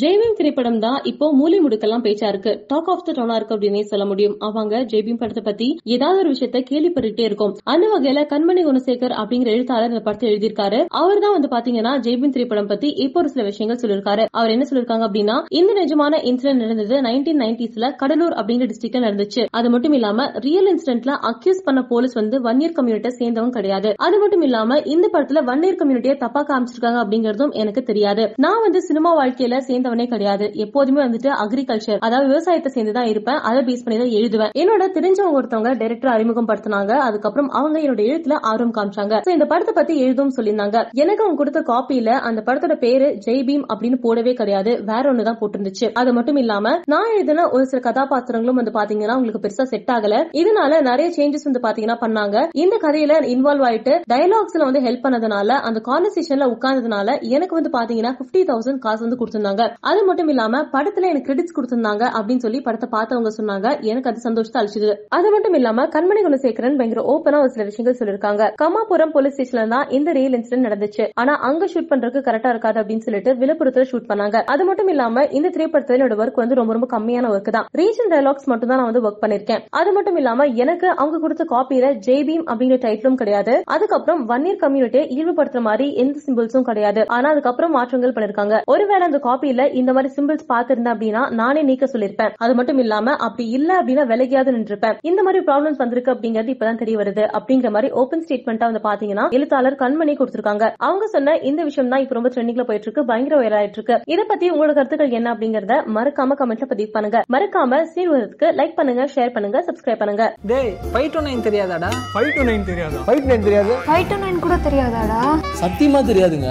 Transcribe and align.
ஜெய்பீம் 0.00 0.36
திரைப்படம் 0.38 0.78
தான் 0.84 0.96
இப்போ 1.10 1.26
மூலி 1.40 1.58
முடுக்கெல்லாம் 1.64 2.02
பேச்சா 2.06 2.28
இருக்கு. 2.32 2.52
டாக் 2.70 2.88
ஆஃப் 2.92 3.04
த 3.06 3.10
டவுனா 3.16 3.34
இருக்கு 3.38 3.54
அப்படின்னு 3.56 3.90
சொல்ல 3.90 4.04
முடியும். 4.10 4.34
அவங்க 4.46 4.80
ஜெய்பீம் 4.92 5.20
படத்தை 5.20 5.42
பத்தி 5.46 5.68
ஏதாவது 5.94 6.18
ஒரு 6.22 6.30
விஷயத்த 6.32 6.60
கேள்விப்பட்டுட்டே 6.70 7.24
இருக்கும். 7.28 7.52
அந்த 7.72 7.86
வகையில 7.92 8.22
கண்மணி 8.32 8.62
குணசேகர் 8.68 9.14
அப்படிங்கிற 9.20 9.50
எழுத்தாளர் 9.56 9.92
இந்த 9.92 10.02
படத்தை 10.06 10.26
எழுதியிருக்காரு. 10.30 10.80
அவர் 11.02 11.22
தான் 11.24 11.34
வந்து 11.36 11.50
பாத்தீங்கன்னா 11.54 11.92
ஜெய்பீம் 12.06 12.34
திரைப்படம் 12.34 12.70
பத்தி 12.72 12.90
இப்போ 13.04 13.20
ஒரு 13.22 13.30
சில 13.34 13.44
விஷயங்கள் 13.50 13.80
சொல்லிருக்காரு 13.82 14.24
அவர் 14.38 14.52
என்ன 14.54 14.66
சொல்லிருக்காங்க 14.70 15.06
அப்படின்னா 15.08 15.36
இந்த 15.60 15.72
நிஜமான 15.80 16.20
இன்சிடென்ட் 16.30 16.64
நடந்தது 16.64 16.98
நைன்டீன் 17.08 17.40
நைன்டிஸ்ல 17.44 17.90
கடலூர் 18.02 18.36
அப்படிங்கிற 18.40 18.68
டிஸ்ட்ரிக்ட்ல 18.72 19.04
நடந்துச்சு. 19.06 19.44
அது 19.60 19.70
மட்டும் 19.76 19.96
இல்லாம 20.00 20.28
ரியல் 20.48 20.70
இன்சிடென்ட்ல 20.74 21.14
அக்யூஸ் 21.32 21.64
பண்ண 21.68 21.82
போலீஸ் 21.92 22.18
வந்து 22.20 22.38
வன்னியர் 22.48 22.76
கம்யூனிட்டியை 22.80 23.14
சேர்ந்தவங்க 23.20 23.58
கிடையாது. 23.60 23.92
அது 24.08 24.18
மட்டும் 24.24 24.46
இல்லாம 24.48 24.80
இந்த 24.96 25.06
படத்துல 25.16 25.44
வன்னியர் 25.50 25.80
கம்யூனிட்டியை 25.82 26.18
தப்பா 26.26 26.44
காமிச்சிருக்காங்க 26.52 27.00
அப்படிங்கறதும் 27.04 27.56
எனக்கு 27.62 27.84
தெரியாது. 27.92 28.26
நான் 28.46 28.62
வந்து 28.66 28.82
சினிமா 28.90 29.12
வாழ்க்கையில 29.22 29.64
சேர்ந்தவனே 29.86 30.06
கிடையாது. 30.06 30.50
எப்போதுமே 30.54 31.02
வந்துட்டு 31.02 31.30
அக்ரிகல்ச்சர் 31.44 31.98
அதாவது 31.98 32.28
விவசாயத்தை 32.28 32.72
சேர்ந்துதான் 32.72 33.06
இருப்பேன். 33.06 33.34
அதை 33.34 33.62
பேஸ் 33.62 33.84
பண்ணி 33.84 33.98
தான் 33.98 34.14
எழுதுவேன். 34.16 34.52
என்னோட 34.52 34.84
தெரிஞ்சவங்க 34.98 35.36
ஒருத்தவங்க 35.38 35.78
டைரக்டர் 35.78 36.10
அறிமுகம் 36.10 36.48
படுத்தினாங்க 36.48 36.90
அதுக்கப்புறம் 36.90 37.48
அவங்க 37.48 37.80
என்னோட 37.80 38.02
எழுத்துல 38.06 38.32
ஆர்வம் 38.32 38.74
காமிச்சாங்க. 38.74 39.28
இந்த 39.28 39.44
படத்தை 39.44 39.74
பத்தி 39.74 39.98
எழுதும் 39.98 40.32
சொல்லியிருந்தாங்க. 40.36 40.90
எனக்கு 40.92 41.22
அவங்க 41.22 41.36
கொடுத்த 41.36 41.60
காப்பியில 41.60 42.08
அந்த 42.08 42.42
படத்தோட 42.46 42.74
பேரு 42.78 43.06
ஜெய் 43.26 43.44
பீம் 43.48 43.64
அப்படின்னு 43.68 43.98
போடவே 44.02 44.34
கிடையாது. 44.34 44.84
வேற 44.84 45.12
ஒண்ணுதான் 45.12 45.38
போட்டிருந்துச்சு. 45.40 45.92
அது 45.92 46.12
மட்டும் 46.12 46.36
இல்லாம 46.36 46.80
நான் 46.84 47.12
எழுதின 47.14 47.50
ஒரு 47.50 47.66
சில 47.66 47.90
கதாபாத்திரங்களும் 47.90 48.58
வந்து 48.60 48.70
பாத்தீங்கன்னா 48.70 49.14
உங்களுக்கு 49.14 49.48
பெருசா 49.48 49.62
செட் 49.62 49.88
ஆகல. 49.88 50.14
இதனால 50.32 50.80
நிறைய 50.80 51.12
சேஞ்சஸ் 51.16 51.46
வந்து 51.50 51.62
பாத்தீங்கன்னா 51.62 51.96
பண்ணாங்க. 52.00 52.48
இந்த 52.52 52.78
கதையில 52.82 53.14
இன்வால்வ் 53.34 53.64
ஆயிட்டு 53.68 54.02
டயலாக்ஸ்ல 54.12 54.64
வந்து 54.68 54.80
ஹெல்ப் 54.80 55.04
பண்ணதுனால 55.06 55.48
அந்த 55.48 55.82
கான்வர்சேஷன்ல 55.84 56.46
உட்கார்ந்ததுனால 56.54 57.20
எனக்கு 57.20 57.54
வந்து 57.54 57.70
பாத்தீங்கன்னா 57.78 58.14
பிப்டி 58.20 58.40
தௌசண்ட் 58.40 58.78
காசு 58.78 59.08
வந்து 59.08 59.18
கொடுத்திருந்தாங்க. 59.20 59.75
அது 59.90 60.00
மட்டும் 60.08 60.30
இல்லாம 60.32 60.62
படத்துல 60.74 61.08
எனக்கு 61.10 61.28
கிரெடிட்ஸ் 61.28 61.56
கொடுத்திருந்தாங்க 61.56 62.04
அப்படின்னு 62.16 62.44
சொல்லி 62.44 62.60
படத்தை 62.66 62.88
பார்த்தவங்க 62.96 63.32
சொன்னாங்க. 63.38 63.66
எனக்கு 63.90 64.10
அது 64.10 64.20
சந்தோஷத்தை 64.26 64.60
அழிச்சது 64.62 64.92
அது 65.18 65.28
மட்டும் 65.34 65.56
இல்லாம 65.58 65.86
கண்மணி 65.94 66.22
குணசேகரன் 66.26 66.78
பயங்கர 66.80 67.02
ஓப்பனா 67.12 67.40
ஒரு 67.44 67.52
சில 67.54 67.66
விஷயங்கள் 67.70 67.98
சொல்லிருக்காங்க 68.00 68.50
கமாபுரம் 68.62 69.14
போலீஸ் 69.16 69.34
ஸ்டேஷன்ல 69.36 69.66
தான் 69.74 69.88
இந்த 69.98 70.12
ரியல் 70.18 70.36
இன்சிடென்ட் 70.38 70.66
நடந்துச்சு. 70.68 71.06
ஆனா 71.20 71.32
அங்க 71.48 71.68
ஷூட் 71.72 71.90
பண்றதுக்கு 71.92 72.26
கரெக்டா 72.28 72.52
இருக்காது 72.54 72.80
அப்படின்னு 72.82 73.06
சொல்லிட்டு 73.06 73.32
விழுப்புரத்துல 73.42 73.86
ஷூட் 73.92 74.08
பண்ணாங்க. 74.10 74.36
அது 74.54 74.64
மட்டும் 74.68 74.90
இல்லாம 74.94 75.24
இந்த 75.38 75.50
திரைப்படத்துல 75.56 75.98
என்னோட 75.98 76.16
ஒர்க் 76.22 76.42
வந்து 76.42 76.58
ரொம்ப 76.60 76.72
ரொம்ப 76.76 76.88
கம்மியான 76.96 77.30
ஒர்க் 77.34 77.50
தான். 77.56 77.68
ரீஜன் 77.80 78.10
டயலாக்ஸ் 78.12 78.48
மட்டும் 78.52 78.70
தான் 78.72 78.80
நான் 78.80 78.90
வந்து 78.90 79.04
ஒர்க் 79.06 79.22
பண்ணிருக்கேன் 79.24 79.62
அது 79.80 79.92
மட்டும் 79.96 80.18
இல்லாம 80.22 80.46
எனக்கு 80.64 80.88
அவங்க 81.00 81.20
கொடுத்த 81.24 81.46
காப்பியில 81.54 81.92
ஜெய்பீம் 82.06 82.44
அப்படிங்கிற 82.50 82.78
டைட்டிலும் 82.86 83.20
கிடையாது. 83.22 83.54
அதுக்கப்புறம் 83.74 84.22
வன்னியர் 84.32 84.62
கம்யூனிட்டியை 84.64 85.04
இழிவுபடுத்துற 85.14 85.62
மாதிரி 85.68 85.88
எந்த 86.04 86.16
சிம்பிள்ஸும் 86.26 86.68
கிடையாது. 86.70 87.02
ஆனா 87.16 87.26
அதுக்கப்புறம் 87.34 87.74
மாற்றங்கள் 87.78 88.14
பண்ணிருக்காங்க 88.16 88.54
ஒருவேளை 88.74 89.02
அந்த 89.08 89.20
காப்பியில 89.26 89.65
இந்த 89.80 89.90
மாதிரி 89.96 90.10
சிம்பிள்ஸ் 90.16 90.48
பாத்திருந்தேன் 90.52 90.94
அப்படின்னா 90.94 91.22
நானே 91.40 91.62
நீக்க 91.70 91.88
சொல்லிருப்பேன் 91.92 92.34
அது 92.44 92.54
மட்டும் 92.58 92.80
இல்லாம 92.84 93.16
அப்படி 93.26 93.46
இல்ல 93.58 93.70
அப்படின்னா 93.80 94.04
விலகியாவது 94.12 94.54
நின்றுப்பேன் 94.56 94.98
இந்த 95.10 95.20
மாதிரி 95.26 95.42
ப்ராப்ளம்ஸ் 95.48 95.80
வந்திருக்கு 95.82 96.14
அப்படிங்கிறது 96.14 96.54
இப்பதான் 96.54 96.80
தெரிய 96.82 96.96
வருது. 97.02 97.24
அப்படிங்கிற 97.38 97.70
மாதிரி 97.76 97.90
ஓபன் 98.02 98.24
ஸ்டேட்மெண்டா 98.26 98.68
வந்து 98.70 98.84
பாத்தீங்கன்னா 98.88 99.26
எழுத்தாளர் 99.36 99.80
கண்மணி 99.82 100.14
கொடுத்திருக்காங்க. 100.20 100.64
அவங்க 100.88 101.06
சொன்ன 101.14 101.36
இந்த 101.50 101.60
விஷயம் 101.68 101.90
தான் 101.92 102.02
இப்ப 102.04 102.16
ரொம்ப 102.18 102.30
ட்ரெண்டிங்ல 102.34 102.66
போயிட்டு 102.70 102.88
இருக்கு 102.88 103.04
பயங்கர 103.10 103.58
ஆயிட்டு 103.60 103.78
இருக்கு 103.80 103.96
இத 104.14 104.20
பத்தி 104.32 104.46
உங்களோட 104.54 104.74
கருத்துக்கள் 104.78 105.16
என்ன 105.20 105.34
அப்படிங்கறத 105.34 105.76
மறக்காம 105.98 106.36
கமெண்ட்ல 106.40 106.68
பதிவு 106.72 106.90
பண்ணுங்க. 106.96 107.20
மறக்காம 107.36 107.82
சீர்வதற்கு 107.94 108.48
லைக் 108.60 108.76
பண்ணுங்க 108.80 109.04
ஷேர் 109.14 109.34
பண்ணுங்க 109.36 109.64
சப்ஸ்கிரைப் 109.68 110.02
பண்ணுங்க. 110.02 110.26
டேய் 110.52 110.72
ஃபைவ் 110.94 111.10
டு 111.16 111.22
நைன் 111.28 111.44
தெரியாதாடா? 111.48 111.90
ஃபைவ் 112.14 112.30
டு 112.38 112.44
நைன் 112.50 112.66
தெரியாதா? 112.70 113.00
ஃபைட் 113.08 113.28
நைன் 113.30 113.46
தெரியாது? 113.48 113.74
ஃபைவ் 113.88 114.06
டு 114.12 114.18
நைன் 114.24 114.42
கூட 114.46 114.56
தெரியாதாடா? 114.68 115.20
சத்தியமா 115.62 116.02
தெரியாதுங்க. 116.10 116.50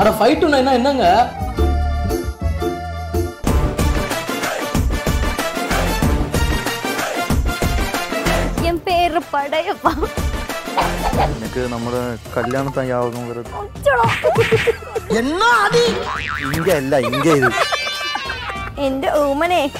அட 0.00 0.10
ஃபைவ் 0.20 0.36
டு 0.42 0.48
நைனா 0.54 0.72
என்னங்க? 0.80 1.06
നമ്മുടെ 11.70 12.16
ഇത്. 17.30 17.50
എന്റെ 18.78 19.08
ഊമനെ. 19.16 19.70